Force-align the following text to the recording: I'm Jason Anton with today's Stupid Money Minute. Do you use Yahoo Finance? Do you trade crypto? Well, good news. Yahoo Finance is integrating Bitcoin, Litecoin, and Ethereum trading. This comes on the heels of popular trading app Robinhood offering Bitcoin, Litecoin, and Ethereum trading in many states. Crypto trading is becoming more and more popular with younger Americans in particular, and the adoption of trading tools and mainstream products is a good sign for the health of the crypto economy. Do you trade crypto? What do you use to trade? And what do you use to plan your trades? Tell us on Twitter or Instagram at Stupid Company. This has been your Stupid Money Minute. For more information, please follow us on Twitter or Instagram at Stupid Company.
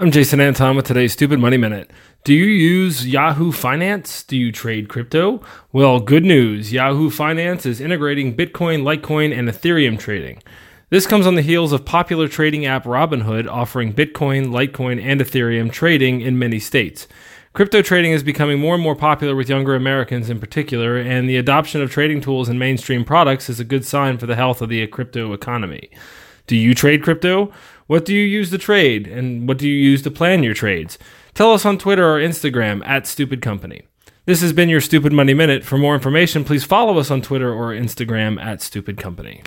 I'm 0.00 0.10
Jason 0.10 0.40
Anton 0.40 0.76
with 0.76 0.86
today's 0.86 1.12
Stupid 1.12 1.40
Money 1.40 1.58
Minute. 1.58 1.90
Do 2.24 2.32
you 2.32 2.46
use 2.46 3.06
Yahoo 3.06 3.52
Finance? 3.52 4.22
Do 4.22 4.34
you 4.34 4.50
trade 4.50 4.88
crypto? 4.88 5.42
Well, 5.72 6.00
good 6.00 6.24
news. 6.24 6.72
Yahoo 6.72 7.10
Finance 7.10 7.66
is 7.66 7.82
integrating 7.82 8.34
Bitcoin, 8.34 8.80
Litecoin, 8.80 9.38
and 9.38 9.46
Ethereum 9.46 9.98
trading. 9.98 10.42
This 10.88 11.06
comes 11.06 11.26
on 11.26 11.34
the 11.34 11.42
heels 11.42 11.74
of 11.74 11.84
popular 11.84 12.28
trading 12.28 12.64
app 12.64 12.84
Robinhood 12.84 13.46
offering 13.46 13.92
Bitcoin, 13.92 14.46
Litecoin, 14.46 15.04
and 15.04 15.20
Ethereum 15.20 15.70
trading 15.70 16.22
in 16.22 16.38
many 16.38 16.60
states. 16.60 17.06
Crypto 17.52 17.82
trading 17.82 18.12
is 18.12 18.22
becoming 18.22 18.58
more 18.58 18.72
and 18.72 18.82
more 18.82 18.96
popular 18.96 19.36
with 19.36 19.50
younger 19.50 19.74
Americans 19.74 20.30
in 20.30 20.40
particular, 20.40 20.96
and 20.96 21.28
the 21.28 21.36
adoption 21.36 21.82
of 21.82 21.90
trading 21.90 22.22
tools 22.22 22.48
and 22.48 22.58
mainstream 22.58 23.04
products 23.04 23.50
is 23.50 23.60
a 23.60 23.64
good 23.64 23.84
sign 23.84 24.16
for 24.16 24.24
the 24.24 24.36
health 24.36 24.62
of 24.62 24.70
the 24.70 24.86
crypto 24.86 25.34
economy. 25.34 25.90
Do 26.46 26.56
you 26.56 26.74
trade 26.74 27.02
crypto? 27.02 27.52
What 27.90 28.04
do 28.04 28.14
you 28.14 28.22
use 28.22 28.50
to 28.50 28.58
trade? 28.58 29.08
And 29.08 29.48
what 29.48 29.58
do 29.58 29.68
you 29.68 29.74
use 29.74 30.00
to 30.02 30.12
plan 30.12 30.44
your 30.44 30.54
trades? 30.54 30.96
Tell 31.34 31.52
us 31.52 31.66
on 31.66 31.76
Twitter 31.76 32.08
or 32.08 32.20
Instagram 32.20 32.86
at 32.86 33.04
Stupid 33.04 33.42
Company. 33.42 33.82
This 34.26 34.42
has 34.42 34.52
been 34.52 34.68
your 34.68 34.80
Stupid 34.80 35.12
Money 35.12 35.34
Minute. 35.34 35.64
For 35.64 35.76
more 35.76 35.96
information, 35.96 36.44
please 36.44 36.62
follow 36.62 36.98
us 37.00 37.10
on 37.10 37.20
Twitter 37.20 37.52
or 37.52 37.72
Instagram 37.72 38.40
at 38.40 38.62
Stupid 38.62 38.96
Company. 38.96 39.42